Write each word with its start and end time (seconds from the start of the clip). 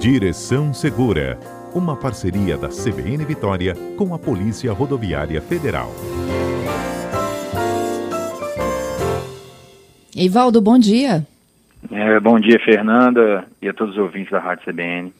Direção 0.00 0.72
Segura, 0.72 1.36
uma 1.74 1.96
parceria 1.96 2.56
da 2.56 2.68
CBN 2.68 3.24
Vitória 3.24 3.74
com 3.96 4.14
a 4.14 4.18
Polícia 4.18 4.72
Rodoviária 4.72 5.42
Federal. 5.42 5.90
Ivaldo, 10.14 10.60
bom 10.60 10.78
dia. 10.78 11.26
É, 11.90 12.20
bom 12.20 12.38
dia, 12.38 12.60
Fernanda, 12.64 13.44
e 13.60 13.68
a 13.68 13.74
todos 13.74 13.96
os 13.96 14.00
ouvintes 14.00 14.30
da 14.30 14.38
Rádio 14.38 14.66
CBN. 14.66 15.12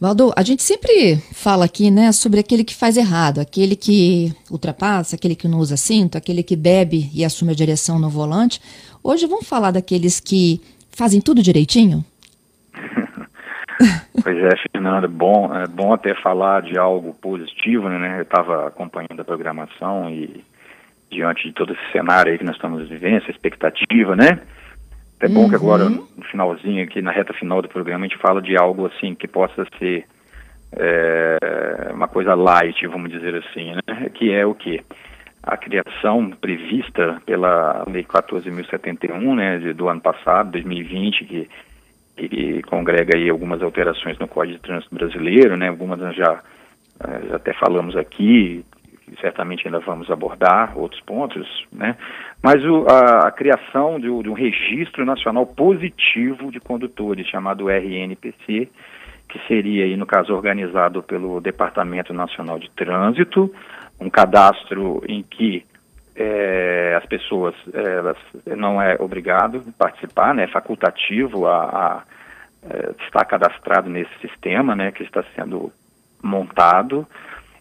Valdo, 0.00 0.32
a 0.34 0.42
gente 0.42 0.62
sempre 0.62 1.18
fala 1.34 1.66
aqui, 1.66 1.90
né, 1.90 2.10
sobre 2.10 2.40
aquele 2.40 2.64
que 2.64 2.74
faz 2.74 2.96
errado, 2.96 3.40
aquele 3.40 3.76
que 3.76 4.32
ultrapassa, 4.50 5.16
aquele 5.16 5.34
que 5.34 5.46
não 5.46 5.58
usa 5.58 5.76
cinto, 5.76 6.16
aquele 6.16 6.42
que 6.42 6.56
bebe 6.56 7.10
e 7.12 7.26
assume 7.26 7.52
a 7.52 7.54
direção 7.54 7.98
no 7.98 8.08
volante. 8.08 8.58
Hoje 9.04 9.26
vamos 9.26 9.46
falar 9.46 9.70
daqueles 9.70 10.18
que 10.18 10.62
fazem 10.90 11.20
tudo 11.20 11.42
direitinho? 11.42 12.02
Pois 14.28 14.44
é, 14.44 14.56
Fernanda, 14.70 15.08
bom, 15.08 15.54
é 15.54 15.66
bom 15.66 15.94
até 15.94 16.14
falar 16.14 16.60
de 16.60 16.76
algo 16.76 17.14
positivo, 17.14 17.88
né? 17.88 18.18
Eu 18.18 18.22
estava 18.24 18.66
acompanhando 18.66 19.18
a 19.20 19.24
programação 19.24 20.10
e 20.10 20.44
diante 21.10 21.48
de 21.48 21.54
todo 21.54 21.72
esse 21.72 21.92
cenário 21.92 22.30
aí 22.30 22.36
que 22.36 22.44
nós 22.44 22.56
estamos 22.56 22.86
vivendo, 22.86 23.22
essa 23.22 23.30
expectativa, 23.30 24.14
né? 24.14 24.38
É 25.18 25.28
bom 25.28 25.44
uhum. 25.44 25.48
que 25.48 25.54
agora, 25.54 25.84
uhum. 25.84 26.06
no 26.14 26.24
finalzinho 26.24 26.84
aqui, 26.84 27.00
na 27.00 27.10
reta 27.10 27.32
final 27.32 27.62
do 27.62 27.68
programa, 27.70 28.04
a 28.04 28.08
gente 28.08 28.20
fala 28.20 28.42
de 28.42 28.54
algo 28.54 28.86
assim 28.86 29.14
que 29.14 29.26
possa 29.26 29.66
ser 29.78 30.04
é, 30.72 31.90
uma 31.94 32.06
coisa 32.06 32.34
light, 32.34 32.86
vamos 32.86 33.10
dizer 33.10 33.34
assim, 33.34 33.72
né? 33.72 34.10
Que 34.12 34.30
é 34.30 34.44
o 34.44 34.54
que? 34.54 34.82
A 35.42 35.56
criação 35.56 36.30
prevista 36.38 37.22
pela 37.24 37.82
Lei 37.88 38.04
14.071, 38.04 39.34
né, 39.34 39.72
do 39.72 39.88
ano 39.88 40.02
passado, 40.02 40.50
2020, 40.50 41.24
que, 41.24 41.48
que 42.18 42.62
congrega 42.62 43.16
aí 43.16 43.30
algumas 43.30 43.62
alterações 43.62 44.18
no 44.18 44.26
Código 44.26 44.56
de 44.56 44.62
Trânsito 44.62 44.94
Brasileiro, 44.94 45.56
né? 45.56 45.68
Algumas 45.68 46.00
nós 46.00 46.16
já, 46.16 46.42
já 47.28 47.36
até 47.36 47.52
falamos 47.52 47.96
aqui, 47.96 48.64
certamente 49.20 49.66
ainda 49.66 49.78
vamos 49.78 50.10
abordar 50.10 50.76
outros 50.76 51.00
pontos, 51.02 51.46
né? 51.72 51.96
Mas 52.42 52.64
o, 52.64 52.86
a, 52.88 53.28
a, 53.28 53.30
criação 53.30 54.00
de, 54.00 54.06
de, 54.22 54.28
um 54.28 54.34
registro 54.34 55.04
nacional 55.04 55.46
positivo 55.46 56.50
de 56.50 56.58
condutores, 56.58 57.26
chamado 57.26 57.68
RNPC, 57.68 58.68
que 59.28 59.38
seria 59.46 59.84
aí, 59.84 59.96
no 59.96 60.06
caso, 60.06 60.34
organizado 60.34 61.02
pelo 61.02 61.40
Departamento 61.40 62.12
Nacional 62.12 62.58
de 62.58 62.70
Trânsito, 62.70 63.52
um 64.00 64.08
cadastro 64.08 65.02
em 65.06 65.22
que 65.22 65.64
é, 66.18 66.94
as 66.96 67.06
pessoas 67.06 67.54
elas 67.72 68.16
não 68.44 68.82
é 68.82 68.96
obrigado 68.98 69.62
a 69.68 69.72
participar, 69.78 70.34
né, 70.34 70.44
é 70.44 70.48
facultativo 70.48 71.46
a, 71.46 71.62
a 71.62 72.02
é, 72.68 72.90
estar 73.04 73.24
cadastrado 73.24 73.88
nesse 73.88 74.10
sistema, 74.20 74.74
né, 74.74 74.90
que 74.90 75.04
está 75.04 75.22
sendo 75.36 75.72
montado. 76.22 77.06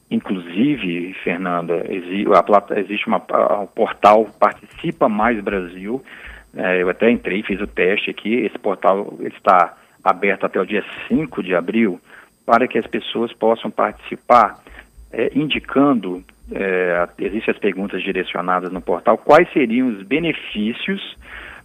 Inclusive, 0.09 1.13
Fernanda, 1.23 1.85
existe, 1.89 3.03
a, 3.07 3.07
uma, 3.07 3.61
um 3.61 3.67
portal 3.67 4.25
Participa 4.39 5.07
Mais 5.07 5.39
Brasil. 5.43 6.03
É, 6.55 6.81
eu 6.81 6.89
até 6.89 7.11
entrei, 7.11 7.43
fiz 7.43 7.61
o 7.61 7.67
teste 7.67 8.09
aqui. 8.09 8.33
Esse 8.33 8.57
portal 8.57 9.13
está 9.21 9.75
aberto 10.03 10.45
até 10.45 10.59
o 10.59 10.65
dia 10.65 10.83
5 11.07 11.43
de 11.43 11.53
abril 11.53 11.99
para 12.45 12.67
que 12.67 12.77
as 12.77 12.87
pessoas 12.87 13.33
possam 13.33 13.69
participar, 13.69 14.57
é, 15.11 15.29
indicando, 15.35 16.23
é, 16.51 17.07
existem 17.19 17.53
as 17.53 17.59
perguntas 17.59 18.01
direcionadas 18.01 18.71
no 18.71 18.81
portal, 18.81 19.17
quais 19.17 19.51
seriam 19.51 19.89
os 19.89 20.03
benefícios 20.03 21.17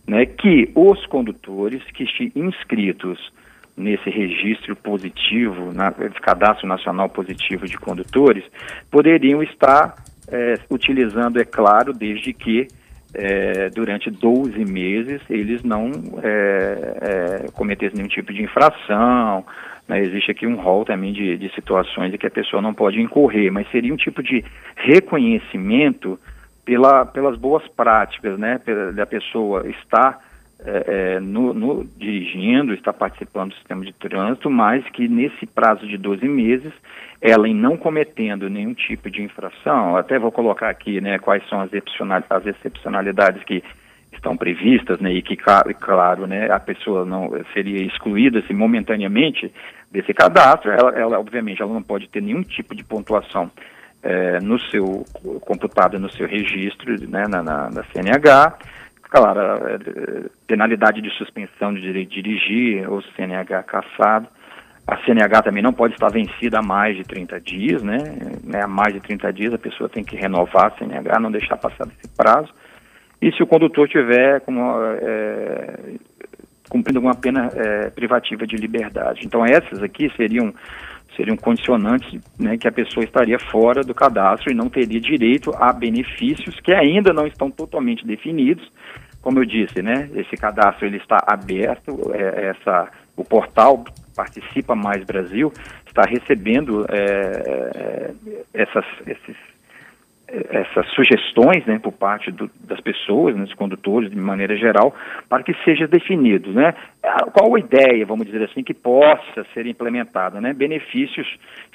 né, 0.07 0.27
que 0.27 0.71
os 0.75 1.07
condutores 1.07 1.83
que 1.93 2.05
estão 2.05 2.43
inscritos 2.45 3.33
nesse 3.77 4.11
registro 4.11 4.77
positivo, 4.77 5.73
na, 5.73 5.93
cadastro 5.93 6.67
nacional 6.67 7.09
positivo 7.09 7.67
de 7.67 7.79
condutores, 7.79 8.45
poderiam 8.91 9.43
estar 9.43 9.95
é, 10.29 10.59
utilizando, 10.71 11.41
é 11.41 11.45
claro, 11.45 11.93
desde 11.93 12.33
que 12.33 12.69
é, 13.15 13.69
durante 13.71 14.11
12 14.11 14.65
meses 14.65 15.21
eles 15.29 15.63
não 15.63 15.91
é, 16.23 17.45
é, 17.45 17.51
cometessem 17.53 17.97
nenhum 17.97 18.09
tipo 18.09 18.33
de 18.33 18.43
infração. 18.43 19.45
Né? 19.93 20.01
Existe 20.01 20.31
aqui 20.31 20.47
um 20.47 20.57
rol 20.57 20.85
também 20.85 21.13
de, 21.13 21.37
de 21.37 21.55
situações 21.55 22.15
em 22.15 22.17
que 22.17 22.27
a 22.27 22.31
pessoa 22.31 22.63
não 22.63 22.73
pode 22.73 23.01
incorrer, 23.01 23.53
mas 23.53 23.71
seria 23.71 23.93
um 23.93 23.97
tipo 23.97 24.23
de 24.23 24.43
reconhecimento 24.77 26.19
pela, 26.65 27.05
pelas 27.05 27.37
boas 27.37 27.67
práticas, 27.69 28.39
né? 28.39 28.59
da 28.95 29.05
pessoa 29.05 29.69
estar 29.69 30.19
é, 30.65 31.21
no, 31.21 31.53
no, 31.53 31.85
dirigindo, 31.85 32.73
está 32.73 32.93
participando 32.93 33.51
do 33.51 33.57
sistema 33.57 33.85
de 33.85 33.93
trânsito, 33.93 34.49
mas 34.49 34.83
que 34.91 35.09
nesse 35.09 35.45
prazo 35.45 35.87
de 35.87 35.99
12 35.99 36.27
meses, 36.27 36.73
ela 37.21 37.49
em 37.49 37.55
não 37.55 37.77
cometendo 37.77 38.49
nenhum 38.49 38.73
tipo 38.73 39.11
de 39.11 39.23
infração, 39.23 39.97
até 39.97 40.19
vou 40.19 40.33
colocar 40.33 40.71
aqui 40.71 41.01
né, 41.01 41.19
quais 41.19 41.47
são 41.49 41.61
as, 41.61 41.71
as 42.31 42.47
excepcionalidades 42.47 43.43
que 43.45 43.63
estão 44.13 44.37
previstas, 44.37 45.01
né, 45.01 45.13
e 45.13 45.23
que, 45.23 45.37
claro, 45.37 46.27
né, 46.27 46.51
a 46.51 46.61
pessoa 46.61 47.05
não 47.05 47.31
seria 47.53 47.85
excluída 47.85 48.39
assim, 48.39 48.55
momentaneamente 48.55 49.53
desse 49.91 50.15
cadastro, 50.15 50.71
ela, 50.71 50.91
ela, 50.91 51.19
obviamente 51.19 51.61
ela 51.61 51.73
não 51.73 51.83
pode 51.83 52.09
ter 52.09 52.23
nenhum 52.23 52.43
tipo 52.43 52.75
de 52.75 52.85
pontuação 52.85 53.51
é, 54.03 54.41
no 54.41 54.59
seu 54.59 55.05
computada 55.41 55.99
no 55.99 56.11
seu 56.11 56.27
registro 56.27 56.95
né, 57.09 57.27
na, 57.29 57.43
na, 57.43 57.71
na 57.71 57.85
CNH, 57.85 58.59
claro, 59.13 59.41
é, 59.41 59.79
penalidade 60.47 61.01
de 61.01 61.11
suspensão 61.11 61.73
de 61.75 61.83
direito 61.83 62.11
de 62.11 62.23
dirigir, 62.23 62.91
ou 62.91 63.03
CNH 63.15 63.63
caçado. 63.65 64.29
A 64.87 64.97
CNH 65.05 65.43
também 65.43 65.63
não 65.63 65.73
pode 65.73 65.95
estar 65.95 66.09
vencida 66.09 66.59
há 66.59 66.63
mais 66.63 66.97
de 66.97 67.05
30 67.05 67.41
dias, 67.41 67.83
né? 67.83 67.99
né? 68.43 68.63
Há 68.63 68.67
mais 68.67 68.93
de 68.93 69.01
30 69.01 69.33
dias 69.33 69.55
a 69.55 69.59
pessoa 69.59 69.89
tem 69.89 70.03
que 70.03 70.17
renovar 70.17 70.67
a 70.67 70.79
CNH, 70.79 71.21
não 71.21 71.31
deixar 71.31 71.57
passar 71.57 71.87
desse 71.87 72.09
prazo. 72.17 72.53
E 73.23 73.31
se 73.33 73.43
o 73.43 73.47
condutor 73.47 73.89
tiver 73.89 74.41
como, 74.41 74.61
é, 75.01 75.95
cumprindo 76.69 76.99
alguma 76.99 77.15
pena 77.15 77.49
é, 77.55 77.91
privativa 77.91 78.45
de 78.45 78.57
liberdade. 78.57 79.21
Então 79.25 79.47
essas 79.47 79.81
aqui 79.81 80.11
seriam 80.17 80.53
seriam 81.17 81.37
condicionantes 81.37 82.21
né, 82.39 82.57
que 82.57 82.67
a 82.67 82.73
pessoa 82.73 83.05
estaria 83.05 83.39
fora 83.39 83.85
do 83.85 83.95
cadastro 83.95 84.51
e 84.51 84.55
não 84.55 84.71
teria 84.71 84.99
direito 84.99 85.53
a 85.55 85.71
benefícios 85.71 86.59
que 86.61 86.73
ainda 86.73 87.13
não 87.13 87.27
estão 87.27 87.51
totalmente 87.51 88.07
definidos. 88.07 88.67
Como 89.21 89.39
eu 89.39 89.45
disse, 89.45 89.83
né, 89.83 90.09
esse 90.15 90.35
cadastro 90.37 90.87
ele 90.87 90.97
está 90.97 91.19
aberto, 91.27 92.11
é, 92.15 92.47
essa, 92.47 92.89
o 93.15 93.23
portal 93.23 93.85
Participa 94.17 94.75
Mais 94.75 95.05
Brasil 95.05 95.53
está 95.87 96.03
recebendo 96.03 96.87
é, 96.89 98.11
essas, 98.55 98.85
esses 99.07 99.37
essas 100.33 100.89
sugestões 100.89 101.65
né, 101.67 101.79
por 101.79 101.93
parte 101.93 102.31
do, 102.31 102.51
das 102.65 102.81
pessoas, 102.81 103.37
né, 103.37 103.45
dos 103.45 103.53
condutores, 103.53 104.11
de 104.11 104.17
maneira 104.17 104.57
geral, 104.57 104.95
para 105.29 105.43
que 105.43 105.55
seja 105.63 105.87
definido, 105.87 106.53
né, 106.53 106.75
qual 107.35 107.55
a 107.55 107.59
ideia, 107.59 108.07
vamos 108.07 108.27
dizer 108.27 108.43
assim, 108.45 108.63
que 108.63 108.73
possa 108.73 109.45
ser 109.53 109.67
implementada, 109.67 110.41
né, 110.41 110.55
benefícios 110.55 111.29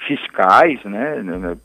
fiscais, 0.06 0.82
né, 0.84 1.22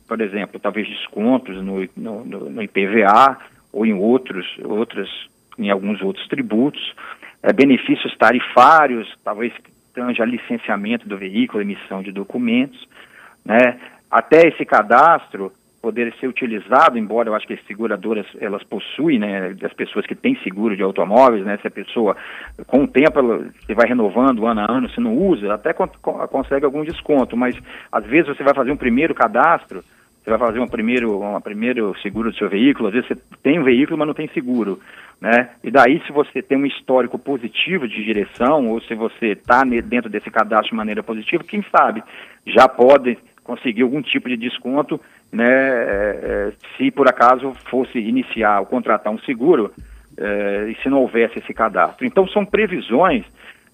por 0.08 0.22
exemplo, 0.22 0.60
talvez 0.60 0.88
descontos 0.88 1.58
no, 1.64 1.84
no, 1.98 2.24
no 2.26 2.62
IPVA 2.62 3.40
ou 3.72 3.88
em 3.88 3.94
outros, 3.94 4.46
outras, 4.64 5.10
em 5.58 5.72
alguns 5.72 6.00
outros 6.00 6.28
tributos, 6.28 6.94
é, 7.42 7.52
benefícios 7.52 8.16
tarifários, 8.18 9.12
talvez 9.24 9.52
tanja 9.96 10.24
licenciamento 10.26 11.10
do 11.10 11.18
veículo, 11.18 11.64
emissão 11.64 12.04
de 12.04 12.12
documentos, 12.12 12.88
né, 13.44 13.80
até 14.12 14.48
esse 14.48 14.64
cadastro 14.64 15.52
poder 15.84 16.14
ser 16.18 16.28
utilizado, 16.28 16.98
embora 16.98 17.28
eu 17.28 17.36
acho 17.36 17.46
que 17.46 17.56
as 17.56 17.68
seguradoras 17.68 18.26
elas 18.40 18.64
possuem, 18.64 19.20
né, 19.20 19.54
as 19.62 19.74
pessoas 19.74 20.06
que 20.06 20.16
têm 20.16 20.34
seguro 20.42 20.78
de 20.78 20.82
automóveis, 20.82 21.44
né, 21.44 21.58
se 21.58 21.68
a 21.68 21.72
pessoa 21.72 22.16
com 22.66 22.86
o 22.86 22.88
tempo 22.88 23.20
ela, 23.20 23.46
você 23.60 23.76
vai 23.76 23.86
renovando 23.86 24.48
ano 24.48 24.62
a 24.62 24.72
ano, 24.72 24.90
se 24.90 25.02
não 25.02 25.14
usa, 25.14 25.54
até 25.54 25.74
con 25.74 25.90
consegue 26.30 26.64
algum 26.64 26.86
desconto, 26.86 27.36
mas 27.36 27.60
às 27.92 28.06
vezes 28.06 28.28
você 28.28 28.42
vai 28.46 28.54
fazer 28.54 28.72
um 28.72 28.78
primeiro 28.78 29.14
cadastro, 29.14 29.84
você 30.24 30.30
vai 30.30 30.40
fazer 30.40 30.60
um 30.62 30.68
primeiro, 30.68 31.22
um 31.22 31.42
primeiro 31.42 31.94
seguro 32.02 32.32
do 32.32 32.38
seu 32.38 32.48
veículo, 32.48 32.88
às 32.88 32.94
vezes 32.94 33.10
você 33.10 33.18
tem 33.44 33.60
um 33.60 33.64
veículo, 33.66 33.98
mas 33.98 34.08
não 34.08 34.14
tem 34.14 34.30
seguro, 34.30 34.80
né? 35.20 35.50
E 35.62 35.70
daí 35.70 36.02
se 36.08 36.14
você 36.14 36.42
tem 36.42 36.58
um 36.58 36.66
histórico 36.66 37.20
positivo 37.20 37.90
de 37.90 38.02
direção, 38.06 38.70
ou 38.70 38.80
se 38.80 38.96
você 38.96 39.34
está 39.34 39.66
dentro 39.66 40.10
desse 40.10 40.32
cadastro 40.32 40.70
de 40.70 40.76
maneira 40.76 41.04
positiva, 41.04 41.44
quem 41.44 41.62
sabe 41.70 42.02
já 42.48 42.70
pode 42.70 43.18
conseguir 43.44 43.82
algum 43.82 44.02
tipo 44.02 44.30
de 44.30 44.38
desconto 44.38 44.98
né, 45.34 45.50
é, 45.50 46.20
é, 46.22 46.54
se 46.78 46.92
por 46.92 47.10
acaso 47.10 47.54
fosse 47.66 47.98
iniciar 47.98 48.60
ou 48.60 48.68
contratar 48.68 49.12
um 49.12 49.18
seguro 49.20 49.74
é, 50.16 50.68
e 50.70 50.76
se 50.84 50.90
não 50.90 51.00
houvesse 51.02 51.40
esse 51.40 51.52
cadastro. 51.54 52.06
Então, 52.06 52.28
são 52.28 52.46
previsões 52.46 53.26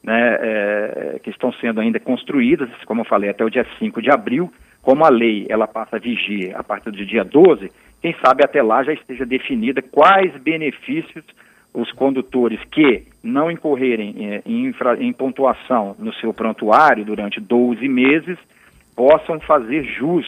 né, 0.01 1.19
que 1.21 1.29
estão 1.29 1.51
sendo 1.51 1.81
ainda 1.81 1.99
construídas, 1.99 2.69
como 2.85 3.01
eu 3.01 3.05
falei, 3.05 3.29
até 3.29 3.43
o 3.43 3.49
dia 3.49 3.65
5 3.77 4.01
de 4.01 4.09
abril. 4.09 4.49
Como 4.81 5.03
a 5.03 5.09
lei 5.09 5.45
ela 5.49 5.67
passa 5.67 5.97
a 5.97 5.99
vigir 5.99 6.55
a 6.55 6.63
partir 6.63 6.89
do 6.91 7.05
dia 7.05 7.25
12, 7.25 7.69
quem 8.01 8.15
sabe 8.23 8.45
até 8.45 8.63
lá 8.63 8.81
já 8.81 8.93
esteja 8.93 9.25
definida 9.25 9.81
quais 9.81 10.33
benefícios 10.41 11.25
os 11.73 11.91
condutores 11.91 12.61
que 12.71 13.03
não 13.21 13.51
incorrerem 13.51 14.41
em, 14.45 14.67
infra, 14.67 14.95
em 15.03 15.11
pontuação 15.11 15.97
no 15.99 16.13
seu 16.13 16.33
prontuário 16.33 17.03
durante 17.03 17.41
12 17.41 17.85
meses 17.89 18.37
possam 18.95 19.37
fazer 19.41 19.83
jus 19.83 20.25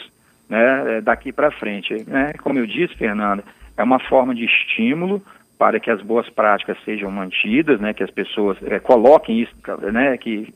né, 0.51 0.98
eh, 0.98 1.01
daqui 1.01 1.31
para 1.31 1.50
frente. 1.50 2.03
Né? 2.06 2.33
Como 2.44 2.59
eu 2.59 2.68
disse, 2.68 2.94
Fernanda, 2.95 3.42
é 3.77 3.81
uma 3.81 4.00
forma 4.00 4.36
de 4.36 4.44
estímulo 4.44 5.24
para 5.57 5.80
que 5.80 5.89
as 5.89 6.01
boas 6.01 6.30
práticas 6.30 6.77
sejam 6.83 7.09
mantidas, 7.09 7.80
né, 7.80 7.94
que 7.94 8.03
as 8.03 8.09
pessoas 8.09 8.57
é, 8.63 8.80
coloquem 8.80 9.39
isso, 9.42 9.53
né, 9.94 10.18
que 10.18 10.51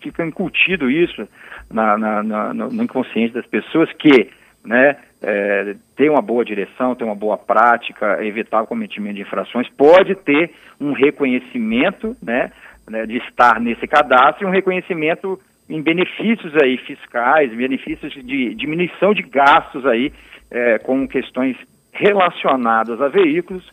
fica 0.00 0.24
incutido 0.24 0.90
isso 0.90 1.28
na, 1.70 1.96
na, 1.96 2.22
na, 2.22 2.54
no 2.54 2.82
inconsciente 2.82 3.34
das 3.34 3.46
pessoas 3.46 3.92
que 3.92 4.30
né, 4.64 4.96
é, 5.22 5.76
ter 5.94 6.10
uma 6.10 6.22
boa 6.22 6.42
direção, 6.42 6.94
ter 6.94 7.04
uma 7.04 7.14
boa 7.14 7.36
prática, 7.36 8.24
evitar 8.24 8.62
o 8.62 8.66
cometimento 8.66 9.16
de 9.16 9.22
infrações, 9.22 9.68
pode 9.76 10.14
ter 10.14 10.50
um 10.80 10.92
reconhecimento 10.92 12.16
né, 12.22 12.50
né, 12.88 13.06
de 13.06 13.18
estar 13.18 13.60
nesse 13.60 13.86
cadastro 13.86 14.44
e 14.44 14.46
um 14.48 14.52
reconhecimento 14.52 15.38
em 15.68 15.82
benefícios 15.82 16.54
aí 16.62 16.76
fiscais, 16.78 17.52
benefícios 17.54 18.12
de 18.12 18.54
diminuição 18.54 19.12
de 19.12 19.22
gastos 19.22 19.84
aí 19.86 20.12
é, 20.50 20.78
com 20.78 21.06
questões 21.08 21.56
relacionadas 21.92 23.00
a 23.00 23.08
veículos, 23.08 23.64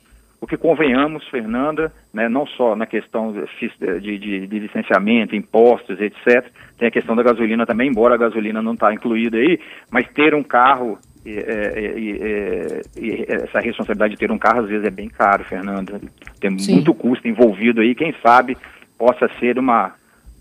o 0.44 0.48
que 0.48 0.58
convenhamos, 0.58 1.26
Fernanda, 1.30 1.90
né, 2.14 2.28
não 2.28 2.46
só 2.46 2.76
na 2.76 2.86
questão 2.86 3.32
de, 3.32 4.18
de, 4.18 4.48
de, 4.48 4.60
licenciamento, 4.60 5.36
impostos, 5.38 5.98
etc., 6.02 6.46
tem 6.78 6.90
a 6.90 6.92
questão 6.92 7.16
da 7.16 7.24
gasolina 7.24 7.66
também, 7.66 7.90
embora 7.90 8.16
a 8.16 8.18
gasolina 8.18 8.62
não 8.62 8.74
está 8.74 8.94
incluída 8.94 9.38
aí, 9.38 9.58
mas 9.90 10.06
ter 10.10 10.36
um 10.36 10.44
carro, 10.44 11.00
e, 11.26 11.32
e, 11.32 12.82
e, 13.02 13.26
essa 13.30 13.62
responsabilidade 13.62 14.16
de 14.16 14.20
ter 14.20 14.32
um 14.32 14.38
carro 14.38 14.62
às 14.62 14.68
vezes 14.68 14.86
é 14.86 14.92
bem 14.92 15.08
caro, 15.08 15.46
Fernanda. 15.46 16.02
Tem 16.42 16.60
Sim. 16.60 16.74
muito 16.74 16.94
custo 16.94 17.26
envolvido 17.26 17.80
aí, 17.80 17.96
quem 17.96 18.14
sabe 18.22 18.58
possa 18.98 19.30
ser 19.40 19.58
uma, 19.58 19.94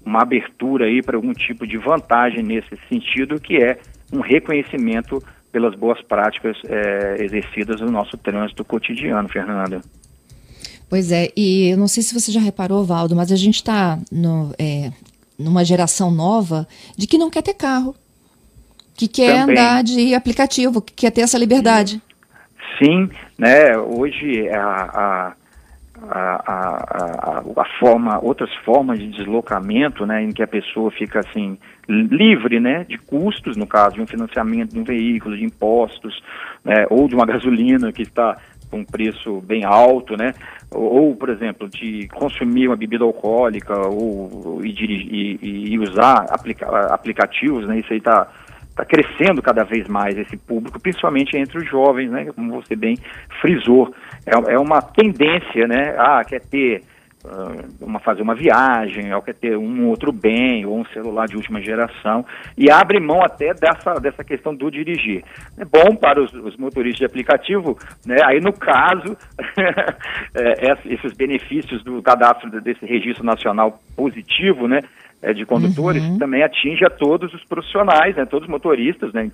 uma 0.05 0.23
abertura 0.23 0.87
aí 0.87 1.03
para 1.03 1.17
algum 1.17 1.33
tipo 1.33 1.67
de 1.67 1.79
vantagem 1.79 2.43
nesse 2.43 2.77
sentido, 2.89 3.41
que 3.41 3.57
é 3.57 3.79
um 4.13 4.21
reconhecimento 4.21 5.23
pelas 5.51 5.75
boas 5.75 6.01
práticas 6.03 6.57
é, 6.65 7.17
exercidas 7.23 7.81
no 7.81 7.91
nosso 7.91 8.17
trânsito 8.17 8.65
cotidiano, 8.65 9.29
Fernanda. 9.29 9.81
Pois 10.89 11.11
é, 11.11 11.31
e 11.37 11.71
eu 11.71 11.77
não 11.77 11.89
sei 11.89 12.03
se 12.03 12.13
você 12.13 12.31
já 12.31 12.41
reparou, 12.41 12.85
Valdo, 12.85 13.17
mas 13.17 13.33
a 13.33 13.37
gente 13.37 13.57
está 13.57 13.99
é, 14.59 14.91
numa 15.39 15.65
geração 15.65 16.11
nova 16.11 16.67
de 16.97 17.07
que 17.07 17.19
não 17.19 17.31
quer 17.31 17.43
ter 17.43 17.55
carro, 17.55 17.95
que 18.95 19.09
quer 19.09 19.41
Também. 19.41 19.59
andar 19.59 19.83
de 19.83 20.15
aplicativo, 20.15 20.83
que 20.83 20.93
quer 20.93 21.11
ter 21.11 21.23
essa 21.23 21.39
liberdade. 21.39 22.01
Sim, 22.79 23.09
né? 23.39 23.77
Hoje 23.79 24.49
a, 24.51 24.59
a 24.61 25.33
a, 26.09 26.43
a, 26.47 27.39
a, 27.41 27.79
forma, 27.79 28.19
outras 28.23 28.53
formas 28.65 28.99
de 28.99 29.09
deslocamento, 29.09 30.05
né, 30.07 30.23
em 30.23 30.31
que 30.31 30.43
a 30.43 30.47
pessoa 30.47 30.91
fica 30.91 31.21
assim 31.21 31.59
livre, 31.89 32.61
né, 32.61 32.85
de 32.85 32.99
custos, 32.99 33.57
no 33.57 33.67
caso 33.67 33.97
de 33.97 34.03
um 34.03 34.07
financiamento 34.07 34.73
de 34.73 34.81
um 34.81 34.85
veículo, 34.85 35.37
de 35.37 35.45
impostos, 35.45 36.23
né, 36.65 36.87
ou 36.91 37.09
de 37.09 37.15
uma 37.15 37.27
gasolina 37.27 37.93
que 37.93 38.03
está 38.03 38.37
com 38.71 38.81
um 38.81 38.85
preço 38.85 39.41
bem 39.43 39.65
alto, 39.65 40.17
né, 40.17 40.33
ou, 40.71 41.09
ou, 41.09 41.17
por 41.17 41.29
exemplo, 41.29 41.69
de 41.69 42.09
consumir 42.09 42.69
uma 42.69 42.77
bebida 42.77 43.05
alcoólica 43.05 43.75
ou 43.89 44.61
e, 44.65 44.73
dirigir, 44.73 45.39
e, 45.43 45.73
e 45.75 45.79
usar 45.79 46.27
aplica, 46.31 46.67
aplicativos, 46.87 47.67
né, 47.67 47.79
isso 47.79 47.93
aí 47.93 47.99
está 47.99 48.29
está 48.73 48.85
crescendo 48.85 49.43
cada 49.43 49.65
vez 49.65 49.87
mais 49.87 50.17
esse 50.17 50.37
público, 50.37 50.81
principalmente 50.81 51.37
entre 51.37 51.59
os 51.59 51.69
jovens, 51.69 52.11
né? 52.11 52.27
Como 52.35 52.53
você 52.53 52.75
bem 52.75 52.97
frisou, 53.41 53.95
é, 54.27 54.55
é 54.55 54.59
uma 54.59 54.81
tendência, 54.81 55.69
né? 55.69 55.95
Ah, 55.99 56.25
quer 56.25 56.41
ter 56.41 56.83
uh, 57.25 57.85
uma 57.85 58.01
fazer 58.01 58.23
uma 58.23 58.35
viagem, 58.35 59.13
ou 59.15 59.21
quer 59.21 59.35
ter 59.35 59.57
um 59.57 59.89
outro 59.89 60.11
bem, 60.11 60.65
ou 60.65 60.79
um 60.79 60.85
celular 60.87 61.27
de 61.27 61.37
última 61.37 61.61
geração, 61.61 62.25
e 62.57 62.71
abre 62.71 62.99
mão 62.99 63.23
até 63.23 63.53
dessa, 63.53 63.95
dessa 64.01 64.25
questão 64.25 64.55
do 64.55 64.71
dirigir. 64.71 65.23
É 65.59 65.65
bom 65.65 65.95
para 65.95 66.23
os, 66.23 66.33
os 66.33 66.57
motoristas 66.57 67.01
de 67.01 67.05
aplicativo, 67.05 67.79
né? 68.07 68.17
Aí 68.25 68.41
no 68.41 68.55
caso, 68.55 69.17
é, 70.35 70.73
esses 70.87 71.13
benefícios 71.13 71.85
do 71.85 72.03
cadastro 72.03 72.51
desse 72.63 72.87
registro 72.87 73.25
nacional 73.25 73.81
positivo, 73.95 74.67
né? 74.67 74.81
É, 75.23 75.33
de 75.33 75.47
condutores 75.47 76.03
uhum. 76.03 76.19
também 76.19 76.43
atinge 76.43 76.85
a 76.85 76.91
todos 76.91 77.33
os 77.33 77.45
profissionais, 77.45 78.17
né, 78.17 78.27
todos 78.27 78.47
os 78.47 78.51
motoristas, 78.51 79.13
né, 79.13 79.31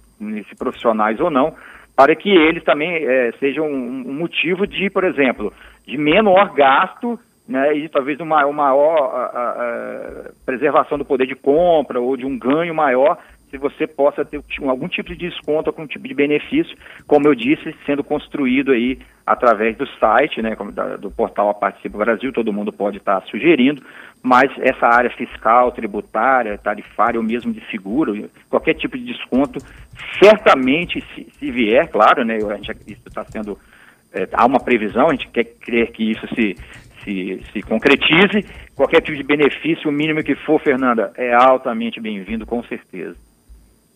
se 0.49 0.55
profissionais 0.55 1.19
ou 1.19 1.31
não, 1.31 1.55
para 1.97 2.15
que 2.15 2.31
eles 2.31 2.63
também 2.63 2.95
é, 2.95 3.33
sejam 3.41 3.67
um, 3.67 4.05
um, 4.07 4.13
motivo 4.13 4.67
de, 4.67 4.91
por 4.91 5.03
exemplo, 5.03 5.53
de 5.87 5.97
menor 5.97 6.55
gasto 6.55 7.19
né, 7.49 7.75
e 7.77 7.89
talvez 7.89 8.21
uma 8.21 8.47
maior 8.53 8.99
a, 8.99 9.25
a, 9.25 9.51
a 9.51 10.31
preservação 10.45 10.99
do 10.99 11.05
poder 11.05 11.27
de 11.27 11.35
compra 11.35 11.99
ou 11.99 12.17
de 12.17 12.27
um 12.27 12.39
ganho 12.39 12.75
maior 12.75 13.19
se 13.51 13.57
você 13.57 13.87
possa 13.87 14.25
ter 14.25 14.41
algum 14.63 14.89
tipo 14.89 15.09
de 15.09 15.29
desconto, 15.29 15.71
algum 15.71 15.87
tipo 15.87 16.07
de 16.07 16.15
benefício, 16.15 16.77
como 17.07 17.27
eu 17.27 17.35
disse, 17.35 17.75
sendo 17.87 18.05
construído 18.05 18.73
aí 18.73 18.99
através 19.27 19.77
do 19.77 19.87
site, 19.99 20.41
né, 20.41 20.57
do 20.99 21.11
portal 21.11 21.51
A 21.51 21.55
Participa 21.55 21.99
Brasil, 21.99 22.33
todo 22.33 22.53
mundo 22.53 22.73
pode 22.73 22.99
estar 22.99 23.23
sugerindo, 23.23 23.83
mas 24.23 24.51
essa 24.59 24.87
área 24.87 25.11
fiscal, 25.11 25.71
tributária, 25.73 26.59
tarifária 26.59 27.21
ou 27.21 27.25
mesmo 27.25 27.53
de 27.53 27.63
seguro, 27.71 28.29
qualquer 28.49 28.75
tipo 28.75 28.97
de 28.97 29.05
desconto, 29.05 29.59
certamente, 30.23 31.03
se, 31.15 31.27
se 31.39 31.51
vier, 31.51 31.89
claro, 31.89 32.25
né, 32.25 32.39
gente, 32.41 32.71
isso 32.87 33.03
está 33.07 33.25
sendo, 33.25 33.59
é, 34.13 34.29
há 34.33 34.47
uma 34.47 34.61
previsão, 34.61 35.09
a 35.09 35.13
gente 35.13 35.29
quer 35.29 35.45
crer 35.45 35.93
que 35.93 36.11
isso 36.11 36.27
se, 36.35 36.57
se, 37.05 37.43
se 37.53 37.63
concretize, 37.63 38.45
qualquer 38.75 39.03
tipo 39.03 39.17
de 39.17 39.23
benefício, 39.23 39.89
o 39.89 39.93
mínimo 39.93 40.23
que 40.23 40.35
for, 40.35 40.61
Fernanda, 40.61 41.13
é 41.17 41.35
altamente 41.35 42.01
bem-vindo, 42.01 42.47
com 42.47 42.63
certeza. 42.63 43.28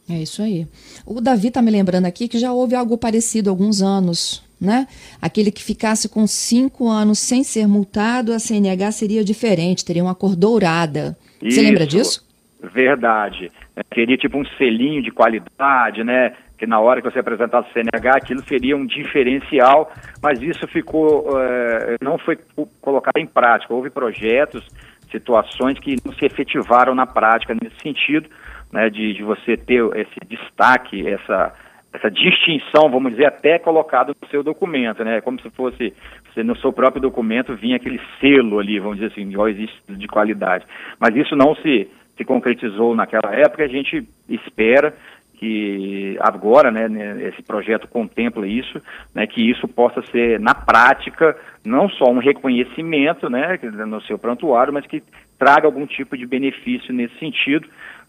É 0.08 0.14
isso 0.14 0.43
aí. 0.43 0.66
O 1.06 1.20
Davi 1.20 1.49
está 1.49 1.62
me 1.62 1.70
lembrando 1.70 2.06
aqui 2.06 2.28
que 2.28 2.38
já 2.38 2.52
houve 2.52 2.75
algo 2.75 2.99
parecido 2.99 3.49
há 3.49 3.52
alguns 3.52 3.81
anos, 3.82 4.43
né? 4.60 4.87
Aquele 5.20 5.50
que 5.50 5.62
ficasse 5.62 6.08
com 6.08 6.26
cinco 6.26 6.88
anos 6.88 7.19
sem 7.19 7.44
ser 7.44 7.66
multado, 7.69 8.32
a 8.32 8.38
CNH 8.38 8.93
seria 8.93 9.25
diferente, 9.25 9.84
teria 9.84 10.02
uma 10.02 10.14
cor 10.14 10.34
dourada. 10.34 11.16
Isso, 11.40 11.56
Você 11.56 11.62
lembra 11.62 11.87
disso? 11.87 12.26
Verdade. 12.75 13.50
Seria 13.94 14.16
tipo 14.16 14.38
um 14.38 14.44
selinho 14.56 15.02
de 15.02 15.10
qualidade, 15.10 16.04
né? 16.04 16.34
Que 16.58 16.66
na 16.66 16.78
hora 16.78 17.00
que 17.00 17.10
você 17.10 17.19
apresentasse 17.19 17.69
o 17.70 17.72
CNH, 17.72 18.16
aquilo 18.16 18.44
seria 18.44 18.76
um 18.76 18.87
diferencial, 18.87 19.93
mas 20.22 20.40
isso 20.40 20.66
ficou, 20.69 21.40
é, 21.40 21.96
não 22.00 22.19
foi 22.19 22.38
colocado 22.81 23.16
em 23.16 23.26
prática. 23.26 23.75
Houve 23.75 23.90
projetos, 23.90 24.64
situações 25.10 25.78
que 25.78 25.96
não 26.04 26.12
se 26.12 26.25
efetivaram 26.25 26.94
na 26.94 27.06
prática 27.06 27.54
nesse 27.54 27.76
sentido 27.82 28.28
né, 28.73 28.89
de, 28.89 29.13
de 29.13 29.23
você 29.23 29.57
ter 29.57 29.85
esse 29.97 30.19
destaque, 30.26 31.07
essa, 31.07 31.55
essa 31.93 32.11
distinção, 32.11 32.91
vamos 32.91 33.12
dizer, 33.12 33.26
até 33.26 33.59
colocado 33.59 34.17
no 34.21 34.29
seu 34.29 34.43
documento, 34.43 35.05
né? 35.05 35.21
Como 35.21 35.41
se 35.41 35.50
fosse, 35.50 35.93
se 36.33 36.43
no 36.43 36.57
seu 36.57 36.73
próprio 36.73 37.02
documento 37.02 37.55
vinha 37.55 37.76
aquele 37.76 38.00
selo 38.19 38.59
ali, 38.59 38.79
vamos 38.79 38.99
dizer 38.99 39.12
assim, 39.12 39.31
existe 39.49 39.79
de 39.88 40.09
qualidade. 40.09 40.64
Mas 40.99 41.14
isso 41.14 41.37
não 41.37 41.55
se, 41.57 41.88
se 42.17 42.25
concretizou 42.25 42.97
naquela 42.97 43.35
época, 43.35 43.62
a 43.62 43.69
gente 43.69 44.09
espera 44.29 44.95
que 45.43 46.17
agora, 46.21 46.71
né, 46.71 46.88
né, 46.88 47.29
esse 47.29 47.43
projeto 47.43 47.88
contempla 47.88 48.47
isso, 48.47 48.81
né, 49.12 49.26
que 49.26 49.43
isso 49.43 49.67
possa 49.67 50.00
ser, 50.12 50.38
na 50.38 50.55
prática, 50.55 51.37
não 51.64 51.88
só 51.88 52.05
um 52.05 52.19
reconhecimento, 52.19 53.29
né, 53.29 53.59
no 53.87 54.00
seu 54.02 54.17
prontuário, 54.17 54.73
mas 54.73 54.87
que 54.87 55.02
traga 55.37 55.67
algum 55.67 55.85
tipo 55.85 56.17
de 56.17 56.25
benefício 56.26 56.95
nesse 56.95 57.19
sentido, 57.19 57.69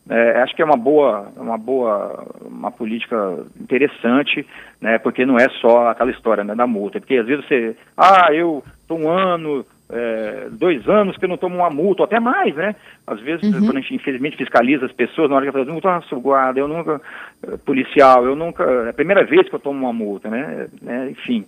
é, 0.09 0.41
acho 0.41 0.55
que 0.55 0.61
é 0.61 0.65
uma 0.65 0.75
boa, 0.75 1.31
uma 1.37 1.57
boa, 1.57 2.27
uma 2.41 2.71
política 2.71 3.15
interessante, 3.59 4.45
né? 4.81 4.97
Porque 4.97 5.25
não 5.25 5.37
é 5.37 5.47
só 5.61 5.87
aquela 5.87 6.11
história 6.11 6.43
né, 6.43 6.53
da 6.53 6.67
multa, 6.67 6.99
porque 6.99 7.15
às 7.15 7.25
vezes 7.25 7.45
você, 7.45 7.75
ah, 7.97 8.27
eu 8.33 8.61
estou 8.81 8.99
um 8.99 9.09
ano, 9.09 9.65
é, 9.89 10.49
dois 10.51 10.87
anos 10.89 11.15
que 11.15 11.23
eu 11.23 11.29
não 11.29 11.37
tomo 11.37 11.55
uma 11.55 11.69
multa, 11.69 12.01
ou 12.01 12.05
até 12.05 12.19
mais, 12.19 12.53
né? 12.53 12.75
Às 13.07 13.21
vezes, 13.21 13.53
uhum. 13.53 13.65
quando 13.65 13.77
a 13.77 13.79
gente 13.79 13.95
infelizmente 13.95 14.35
fiscaliza 14.35 14.85
as 14.85 14.91
pessoas, 14.91 15.29
na 15.29 15.37
hora 15.37 15.45
que 15.45 15.51
fala, 15.53 15.65
multa, 15.65 15.95
nossa, 15.95 16.15
guarda, 16.17 16.59
eu 16.59 16.67
nunca, 16.67 16.99
é, 17.47 17.57
policial, 17.65 18.25
eu 18.25 18.35
nunca, 18.35 18.63
é 18.63 18.89
a 18.89 18.93
primeira 18.93 19.23
vez 19.23 19.47
que 19.47 19.55
eu 19.55 19.59
tomo 19.59 19.79
uma 19.79 19.93
multa, 19.93 20.29
né? 20.29 20.67
É, 20.85 21.09
enfim, 21.11 21.45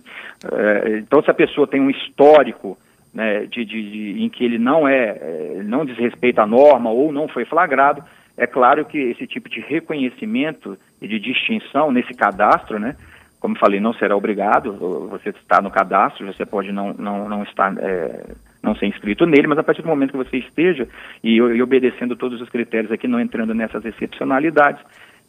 é, 0.50 0.98
então 0.98 1.22
se 1.22 1.30
a 1.30 1.34
pessoa 1.34 1.66
tem 1.66 1.80
um 1.80 1.90
histórico 1.90 2.78
né, 3.12 3.46
de, 3.46 3.66
de, 3.66 3.90
de, 3.90 4.24
em 4.24 4.28
que 4.30 4.44
ele 4.44 4.58
não 4.58 4.88
é, 4.88 5.18
é 5.20 5.62
não 5.62 5.84
desrespeita 5.84 6.42
a 6.42 6.46
norma 6.46 6.90
ou 6.90 7.12
não 7.12 7.28
foi 7.28 7.44
flagrado, 7.44 8.02
é 8.36 8.46
claro 8.46 8.84
que 8.84 8.98
esse 8.98 9.26
tipo 9.26 9.48
de 9.48 9.60
reconhecimento 9.60 10.78
e 11.00 11.08
de 11.08 11.18
distinção 11.18 11.90
nesse 11.90 12.12
cadastro, 12.12 12.78
né, 12.78 12.96
como 13.40 13.58
falei, 13.58 13.80
não 13.80 13.94
será 13.94 14.16
obrigado, 14.16 14.72
você 15.08 15.30
está 15.30 15.62
no 15.62 15.70
cadastro, 15.70 16.26
você 16.26 16.44
pode 16.44 16.72
não, 16.72 16.92
não, 16.92 17.28
não 17.28 17.42
estar, 17.44 17.72
é, 17.78 18.34
não 18.62 18.74
ser 18.74 18.86
inscrito 18.86 19.24
nele, 19.24 19.46
mas 19.46 19.58
a 19.58 19.62
partir 19.62 19.82
do 19.82 19.88
momento 19.88 20.10
que 20.10 20.16
você 20.16 20.38
esteja 20.38 20.88
e, 21.22 21.36
e 21.36 21.62
obedecendo 21.62 22.16
todos 22.16 22.40
os 22.40 22.48
critérios 22.48 22.90
aqui, 22.90 23.06
não 23.06 23.20
entrando 23.20 23.54
nessas 23.54 23.84
excepcionalidades, 23.84 24.82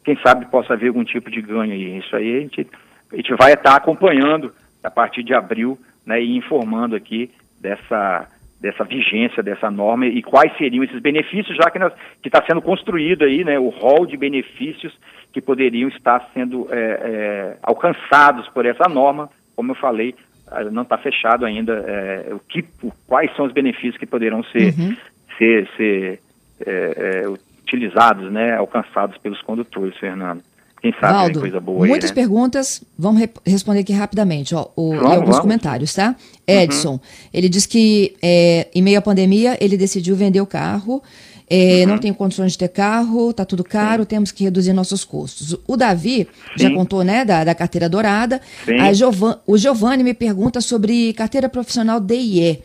quem 0.04 0.16
sabe 0.22 0.46
possa 0.46 0.72
haver 0.72 0.88
algum 0.88 1.04
tipo 1.04 1.30
de 1.30 1.40
ganho 1.40 1.72
aí. 1.72 1.98
Isso 1.98 2.16
aí 2.16 2.36
a 2.36 2.40
gente, 2.40 2.66
a 3.12 3.16
gente 3.16 3.34
vai 3.34 3.52
estar 3.52 3.76
acompanhando 3.76 4.52
a 4.82 4.90
partir 4.90 5.22
de 5.22 5.34
abril 5.34 5.78
né, 6.04 6.20
e 6.20 6.36
informando 6.36 6.96
aqui 6.96 7.30
dessa 7.60 8.26
dessa 8.60 8.84
vigência 8.84 9.42
dessa 9.42 9.70
norma 9.70 10.06
e 10.06 10.22
quais 10.22 10.56
seriam 10.56 10.82
esses 10.82 11.00
benefícios, 11.00 11.56
já 11.56 11.70
que 11.70 11.78
está 12.28 12.44
sendo 12.44 12.60
construído 12.60 13.24
aí 13.24 13.44
né, 13.44 13.58
o 13.58 13.68
rol 13.68 14.04
de 14.04 14.16
benefícios 14.16 14.92
que 15.32 15.40
poderiam 15.40 15.88
estar 15.88 16.28
sendo 16.34 16.66
é, 16.70 16.76
é, 16.76 17.56
alcançados 17.62 18.48
por 18.48 18.66
essa 18.66 18.88
norma, 18.88 19.30
como 19.54 19.70
eu 19.70 19.76
falei, 19.76 20.14
ah, 20.50 20.64
não 20.64 20.82
está 20.82 20.98
fechado 20.98 21.44
ainda 21.44 21.72
é, 21.86 22.34
o 22.34 22.40
que, 22.40 22.64
o, 22.82 22.90
quais 23.06 23.34
são 23.36 23.46
os 23.46 23.52
benefícios 23.52 23.96
que 23.96 24.06
poderão 24.06 24.42
ser, 24.44 24.74
uhum. 24.76 24.96
ser, 25.36 25.68
ser 25.76 26.20
é, 26.66 27.24
utilizados, 27.62 28.32
né, 28.32 28.56
alcançados 28.56 29.16
pelos 29.18 29.40
condutores, 29.42 29.96
Fernando. 29.98 30.42
Quem 30.80 30.92
sabe 31.00 31.12
Valdo, 31.12 31.40
coisa 31.40 31.60
boa 31.60 31.86
muitas 31.86 32.10
aí, 32.10 32.16
né? 32.16 32.22
perguntas, 32.22 32.82
vamos 32.96 33.20
re 33.20 33.28
responder 33.44 33.80
aqui 33.80 33.92
rapidamente, 33.92 34.54
ó, 34.54 34.68
o, 34.76 34.90
vamos, 34.90 35.04
alguns 35.04 35.26
vamos. 35.26 35.40
comentários, 35.40 35.92
tá? 35.92 36.14
Edson, 36.46 36.92
uhum. 36.92 37.00
ele 37.34 37.48
diz 37.48 37.66
que 37.66 38.14
é, 38.22 38.68
em 38.74 38.80
meio 38.80 38.98
à 38.98 39.02
pandemia 39.02 39.58
ele 39.60 39.76
decidiu 39.76 40.14
vender 40.14 40.40
o 40.40 40.46
carro, 40.46 41.02
é, 41.50 41.80
uhum. 41.80 41.92
não 41.92 41.98
tem 41.98 42.12
condições 42.12 42.52
de 42.52 42.58
ter 42.58 42.68
carro, 42.68 43.32
tá 43.32 43.44
tudo 43.44 43.64
caro, 43.64 44.02
Sim. 44.02 44.08
temos 44.08 44.30
que 44.30 44.44
reduzir 44.44 44.72
nossos 44.72 45.02
custos. 45.02 45.56
O 45.66 45.76
Davi 45.76 46.28
Sim. 46.56 46.64
já 46.64 46.70
contou, 46.74 47.02
né, 47.02 47.24
da, 47.24 47.42
da 47.42 47.54
carteira 47.54 47.88
dourada. 47.88 48.40
O 49.46 49.56
Giovanni 49.56 50.04
me 50.04 50.12
pergunta 50.12 50.60
sobre 50.60 51.12
carteira 51.14 51.48
profissional 51.48 52.00
DIE. 52.00 52.62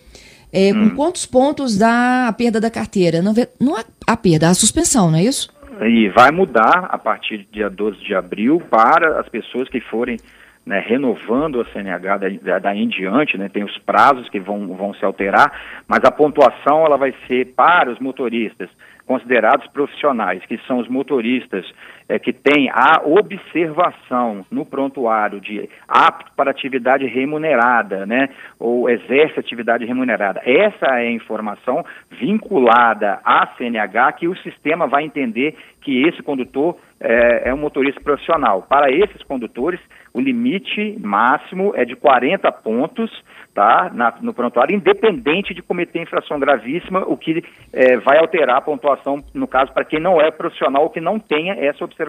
É, 0.51 0.72
hum. 0.72 0.89
Com 0.89 0.96
quantos 0.98 1.25
pontos 1.25 1.77
dá 1.77 2.27
a 2.27 2.34
perda 2.34 2.60
da 2.60 2.70
carteira? 2.70 3.22
Não, 3.22 3.34
não 3.60 3.75
a, 3.75 3.86
a 4.05 4.17
perda, 4.17 4.50
a 4.50 4.53
suspensão, 4.53 5.10
não 5.10 5.17
é 5.17 5.24
isso? 5.24 5.50
E 5.82 6.10
vai 6.10 6.32
mudar 6.32 6.88
a 6.89 6.98
partir 6.98 7.38
do 7.38 7.51
dia 7.51 7.70
12 7.70 8.03
de 8.03 8.13
abril 8.13 8.62
para 8.70 9.20
as 9.20 9.30
pessoas 9.30 9.68
que 9.70 9.80
forem 9.80 10.18
né, 10.65 10.80
renovando 10.80 11.60
a 11.60 11.65
CNH 11.65 12.18
daí, 12.62 12.82
em 12.82 12.88
diante, 12.88 13.38
né, 13.38 13.50
tem 13.50 13.63
os 13.63 13.77
prazos 13.80 14.30
que 14.30 14.39
vão, 14.39 14.68
vão 14.75 14.94
se 14.94 15.03
alterar, 15.03 15.51
mas 15.88 16.03
a 16.06 16.12
pontuação 16.12 16.86
ela 16.86 16.98
vai 16.98 17.13
ser 17.27 17.53
para 17.53 17.92
os 17.92 18.00
motoristas 18.00 18.70
considerados 19.06 19.68
profissionais, 19.68 20.46
que 20.46 20.58
são 20.65 20.80
os 20.80 20.88
motoristas 20.88 21.65
é, 22.13 22.20
que 22.20 22.32
têm 22.32 22.70
a 22.70 23.01
observação 23.03 24.46
no 24.51 24.63
prontuário 24.63 25.41
de 25.41 25.67
apto 25.88 26.32
para 26.36 26.51
atividade 26.51 27.08
remunerada, 27.08 28.05
né, 28.05 28.29
ou 28.60 28.88
exerce 28.88 29.39
atividade 29.39 29.84
remunerada. 29.84 30.39
Essa 30.46 31.00
é 31.00 31.08
a 31.08 31.12
informação 31.12 31.84
vinculada 32.12 33.20
à 33.25 33.48
CNH 33.58 34.12
que 34.13 34.27
o 34.27 34.38
sistema 34.38 34.86
vai 34.86 35.03
entender 35.03 35.55
que 35.82 36.03
esse 36.08 36.22
condutor 36.22 36.77
é, 37.00 37.50
é 37.50 37.53
um 37.53 37.58
motorista 37.58 38.00
profissional. 38.00 38.62
Para 38.62 38.91
esses 38.91 39.22
condutores, 39.24 39.79
o 40.13 40.22
limite 40.22 40.96
máximo 41.01 41.74
é 41.75 41.84
de 41.84 41.96
40 41.96 42.51
pontos 42.51 43.12
tá, 43.53 43.91
na, 43.93 44.13
no 44.22 44.34
prontuário, 44.34 44.75
independente 44.75 45.53
de 45.53 45.62
cometer 45.62 46.01
infração 46.01 46.39
gravíssima, 46.39 47.03
o 47.05 47.15
que 47.15 47.43
é, 47.72 47.98
vai 47.98 48.17
alterar 48.17 48.58
a 48.58 48.62
pontuação, 48.62 49.24
no 49.34 49.48
caso, 49.48 49.72
para 49.74 49.86
quem 49.86 50.00
não 50.00 50.20
é 50.20 50.32
profissional 50.32 50.84
ou 50.84 50.89
que 50.89 51.01
não 51.01 51.20
tenha 51.20 51.53
essa 51.53 51.84
observação. 51.84 52.02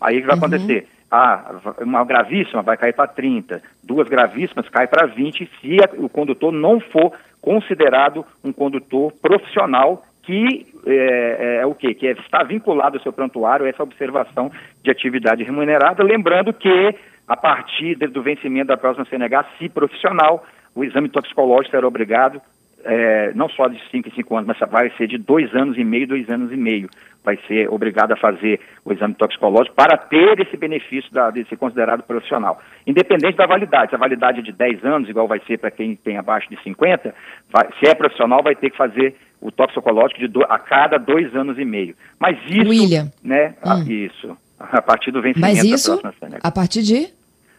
Aí 0.00 0.18
o 0.18 0.20
que 0.20 0.26
vai 0.26 0.36
uhum. 0.36 0.44
acontecer? 0.44 0.88
Ah, 1.10 1.54
uma 1.80 2.04
gravíssima 2.04 2.62
vai 2.62 2.76
cair 2.76 2.92
para 2.92 3.06
30, 3.06 3.62
duas 3.82 4.08
gravíssimas 4.08 4.68
cai 4.68 4.88
para 4.88 5.06
20, 5.06 5.48
se 5.60 5.76
o 5.98 6.08
condutor 6.08 6.52
não 6.52 6.80
for 6.80 7.12
considerado 7.40 8.24
um 8.42 8.52
condutor 8.52 9.12
profissional 9.22 10.02
que 10.22 10.66
é, 10.84 10.92
é, 10.92 11.56
é, 11.62 11.66
o 11.66 11.74
quê? 11.74 11.94
Que 11.94 12.08
é, 12.08 12.12
está 12.12 12.42
vinculado 12.42 12.96
ao 12.96 13.02
seu 13.02 13.12
prontuário 13.12 13.64
essa 13.64 13.84
observação 13.84 14.50
de 14.82 14.90
atividade 14.90 15.44
remunerada, 15.44 16.02
lembrando 16.02 16.52
que 16.52 16.94
a 17.28 17.36
partir 17.36 17.94
do 17.96 18.22
vencimento 18.22 18.68
da 18.68 18.76
próxima 18.76 19.06
CNH, 19.06 19.44
se 19.58 19.68
profissional, 19.68 20.44
o 20.74 20.84
exame 20.84 21.08
toxicológico 21.08 21.70
será 21.70 21.86
obrigado, 21.86 22.40
é, 22.86 23.32
não 23.34 23.48
só 23.48 23.66
de 23.68 23.78
5 23.90 24.08
em 24.08 24.12
5 24.12 24.36
anos, 24.36 24.46
mas 24.48 24.70
vai 24.70 24.90
ser 24.96 25.08
de 25.08 25.18
2 25.18 25.54
anos 25.54 25.76
e 25.76 25.84
meio, 25.84 26.06
2 26.06 26.30
anos 26.30 26.52
e 26.52 26.56
meio. 26.56 26.88
Vai 27.24 27.36
ser 27.48 27.68
obrigado 27.68 28.12
a 28.12 28.16
fazer 28.16 28.60
o 28.84 28.92
exame 28.92 29.14
toxicológico 29.14 29.74
para 29.74 29.96
ter 29.96 30.38
esse 30.40 30.56
benefício 30.56 31.12
da, 31.12 31.30
de 31.30 31.44
ser 31.48 31.56
considerado 31.56 32.04
profissional. 32.04 32.62
Independente 32.86 33.36
da 33.36 33.46
validade. 33.46 33.90
Se 33.90 33.96
a 33.96 33.98
validade 33.98 34.38
é 34.38 34.42
de 34.42 34.52
10 34.52 34.84
anos, 34.84 35.08
igual 35.08 35.26
vai 35.26 35.40
ser 35.40 35.58
para 35.58 35.72
quem 35.72 35.96
tem 35.96 36.16
abaixo 36.16 36.48
de 36.48 36.56
50, 36.62 37.12
vai, 37.50 37.68
se 37.80 37.88
é 37.88 37.94
profissional, 37.94 38.42
vai 38.44 38.54
ter 38.54 38.70
que 38.70 38.76
fazer 38.76 39.16
o 39.40 39.50
toxicológico 39.50 40.20
de 40.20 40.28
do, 40.28 40.44
a 40.44 40.58
cada 40.58 40.98
dois 40.98 41.34
anos 41.34 41.58
e 41.58 41.64
meio. 41.64 41.96
Mas 42.18 42.38
isso, 42.48 42.70
William. 42.70 43.10
né? 43.22 43.54
Hum. 43.64 43.70
A, 43.70 43.78
isso. 43.92 44.36
A 44.58 44.80
partir 44.80 45.10
do 45.10 45.20
vencimento 45.20 45.54
Mas 45.54 45.64
isso, 45.64 45.96
da 45.96 46.00
próxima 46.00 46.28
CNH. 46.28 46.40
a 46.48 46.50
partir 46.50 46.82
de? 46.82 47.08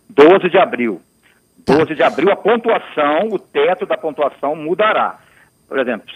12 0.10 0.50
de 0.50 0.57
abril. 0.57 1.01
12 1.67 1.86
tá. 1.86 1.93
de 1.93 2.03
abril, 2.03 2.31
a 2.31 2.36
pontuação, 2.36 3.27
o 3.31 3.38
teto 3.38 3.86
da 3.86 3.97
pontuação 3.97 4.55
mudará. 4.55 5.19
Por 5.67 5.77
exemplo, 5.79 6.07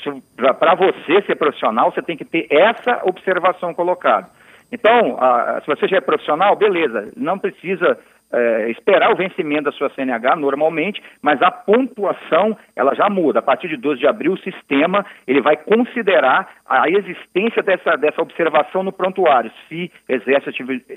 para 0.58 0.76
você 0.76 1.22
ser 1.24 1.36
profissional, 1.36 1.92
você 1.92 2.02
tem 2.02 2.16
que 2.16 2.24
ter 2.24 2.48
essa 2.50 3.02
observação 3.04 3.74
colocada. 3.74 4.30
Então, 4.72 5.18
a, 5.20 5.60
se 5.60 5.68
você 5.68 5.88
já 5.88 5.98
é 5.98 6.02
profissional, 6.02 6.56
beleza, 6.56 7.12
não 7.18 7.38
precisa 7.38 8.00
é, 8.32 8.70
esperar 8.70 9.12
o 9.12 9.16
vencimento 9.16 9.64
da 9.64 9.72
sua 9.72 9.90
CNH 9.90 10.36
normalmente, 10.36 11.02
mas 11.22 11.42
a 11.42 11.52
pontuação 11.52 12.58
ela 12.76 12.96
já 12.96 13.10
muda. 13.10 13.40
A 13.40 13.42
partir 13.42 13.68
de 13.68 13.78
12 13.78 14.00
de 14.00 14.08
abril, 14.08 14.34
o 14.34 14.40
sistema 14.40 15.06
ele 15.28 15.42
vai 15.42 15.58
considerar 15.58 16.50
a 16.68 16.90
existência 16.90 17.62
dessa, 17.62 17.98
dessa 17.98 18.22
observação 18.22 18.84
no 18.84 18.92
prontuário, 18.92 19.52
se 19.68 19.92
exerce 20.08 20.50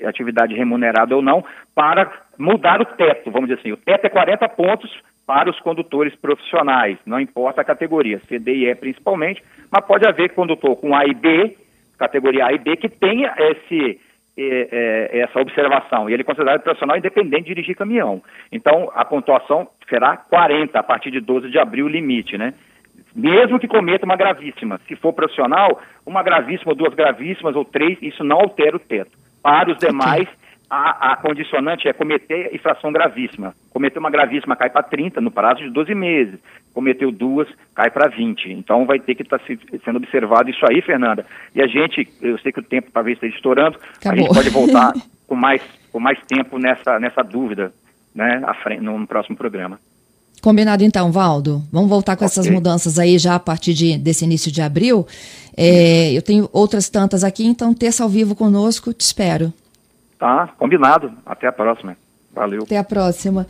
atividade 0.05 0.55
remunerada 0.55 1.15
ou 1.15 1.21
não, 1.21 1.43
para 1.73 2.11
mudar 2.37 2.81
o 2.81 2.85
teto, 2.85 3.31
vamos 3.31 3.49
dizer 3.49 3.59
assim. 3.59 3.71
O 3.71 3.77
teto 3.77 4.05
é 4.05 4.09
40 4.09 4.47
pontos 4.49 4.91
para 5.25 5.49
os 5.49 5.59
condutores 5.59 6.15
profissionais, 6.15 6.97
não 7.05 7.19
importa 7.19 7.61
a 7.61 7.65
categoria, 7.65 8.21
CD 8.27 8.53
e 8.53 8.69
E 8.69 8.75
principalmente, 8.75 9.43
mas 9.71 9.83
pode 9.85 10.07
haver 10.07 10.33
condutor 10.33 10.75
com 10.75 10.95
A 10.95 11.05
e 11.05 11.13
B, 11.13 11.57
categoria 11.97 12.45
A 12.45 12.53
e 12.53 12.59
B, 12.59 12.75
que 12.77 12.89
tenha 12.89 13.33
esse 13.37 13.99
essa 14.37 15.39
observação. 15.39 16.09
E 16.09 16.13
ele 16.13 16.21
é 16.21 16.25
considerado 16.25 16.61
profissional 16.61 16.97
independente 16.97 17.43
de 17.43 17.55
dirigir 17.55 17.75
caminhão. 17.75 18.21
Então, 18.51 18.91
a 18.93 19.05
pontuação 19.05 19.67
será 19.87 20.17
40 20.17 20.77
a 20.77 20.83
partir 20.83 21.11
de 21.11 21.19
12 21.19 21.49
de 21.49 21.57
abril, 21.57 21.87
limite, 21.87 22.37
né? 22.37 22.53
Mesmo 23.15 23.59
que 23.59 23.67
cometa 23.67 24.05
uma 24.05 24.17
gravíssima. 24.17 24.77
Se 24.87 24.95
for 24.95 25.13
profissional, 25.13 25.79
uma 26.05 26.21
gravíssima, 26.21 26.75
duas 26.75 26.93
gravíssimas 26.93 27.55
ou 27.55 27.63
três, 27.63 27.97
isso 28.01 28.23
não 28.23 28.37
altera 28.37 28.75
o 28.75 28.79
teto. 28.79 29.11
Para 29.41 29.71
os 29.71 29.77
demais, 29.77 30.27
a, 30.69 31.13
a, 31.13 31.15
condicionante 31.17 31.87
é 31.87 31.93
cometer 31.93 32.53
infração 32.53 32.91
gravíssima. 32.91 33.53
Cometeu 33.71 33.99
uma 33.99 34.09
gravíssima, 34.09 34.55
cai 34.55 34.69
para 34.69 34.83
30 34.83 35.21
no 35.21 35.31
prazo 35.31 35.61
de 35.61 35.69
12 35.69 35.93
meses. 35.93 36.39
Cometeu 36.73 37.11
duas, 37.11 37.47
cai 37.73 37.89
para 37.89 38.07
20. 38.07 38.51
Então 38.51 38.85
vai 38.85 38.99
ter 38.99 39.15
que 39.15 39.21
estar 39.21 39.39
tá 39.39 39.45
sendo 39.83 39.97
observado 39.97 40.49
isso 40.49 40.65
aí, 40.69 40.81
Fernanda. 40.81 41.25
E 41.53 41.61
a 41.61 41.67
gente, 41.67 42.07
eu 42.21 42.37
sei 42.39 42.51
que 42.51 42.59
o 42.59 42.63
tempo 42.63 42.91
talvez 42.91 43.17
esteja 43.17 43.35
estourando, 43.35 43.77
Acabou. 43.97 44.11
a 44.11 44.15
gente 44.17 44.33
pode 44.33 44.49
voltar 44.49 44.93
com 45.27 45.35
mais, 45.35 45.61
com 45.91 45.99
mais 45.99 46.19
tempo 46.25 46.57
nessa, 46.57 46.99
nessa 46.99 47.21
dúvida 47.21 47.71
né, 48.13 48.41
frente, 48.63 48.81
no 48.81 49.05
próximo 49.05 49.37
programa. 49.37 49.79
Combinado 50.41 50.83
então, 50.83 51.11
Valdo. 51.11 51.63
Vamos 51.71 51.89
voltar 51.89 52.15
com 52.15 52.25
okay. 52.25 52.31
essas 52.31 52.47
mudanças 52.47 52.99
aí 52.99 53.17
já 53.17 53.35
a 53.35 53.39
partir 53.39 53.73
de, 53.73 53.97
desse 53.97 54.25
início 54.25 54.51
de 54.51 54.61
abril. 54.61 55.07
É, 55.57 56.11
eu 56.11 56.21
tenho 56.21 56.49
outras 56.53 56.89
tantas 56.89 57.23
aqui, 57.23 57.45
então 57.45 57.73
terça 57.73 58.03
ao 58.03 58.09
vivo 58.09 58.35
conosco, 58.35 58.93
te 58.93 59.01
espero. 59.01 59.51
Tá, 60.25 60.49
combinado. 60.57 61.11
Até 61.23 61.45
a 61.45 61.51
próxima. 61.51 61.95
Valeu. 62.33 62.63
Até 62.63 62.79
a 62.79 62.83
próxima. 62.83 63.45